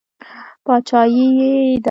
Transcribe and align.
باچایي 0.65 1.25
یې 1.37 1.49
ده. 1.67 1.79